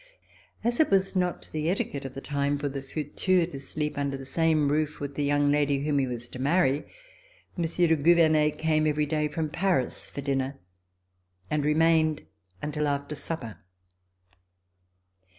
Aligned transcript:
As 0.63 0.79
it 0.79 0.89
was 0.89 1.15
not 1.15 1.47
the 1.51 1.69
etiquette 1.69 2.05
of 2.05 2.15
the 2.15 2.21
time 2.21 2.57
for 2.57 2.67
the 2.67 2.81
futur 2.81 3.45
to 3.45 3.59
sleep 3.59 3.99
under 3.99 4.17
the 4.17 4.25
same 4.25 4.71
roof 4.71 4.99
with 4.99 5.13
the 5.13 5.23
young 5.23 5.51
lady 5.51 5.83
whom 5.83 5.99
he 5.99 6.07
was 6.07 6.27
to 6.29 6.39
marry. 6.41 6.85
Monsieur 7.55 7.85
de 7.85 7.95
Gouvernet 7.97 8.57
came 8.57 8.87
every 8.87 9.05
day 9.05 9.27
from 9.27 9.51
Paris 9.51 10.09
for 10.09 10.21
dinner 10.21 10.59
and 11.51 11.63
remained 11.63 12.23
until 12.63 12.87
after 12.87 13.13
supper. 13.13 13.59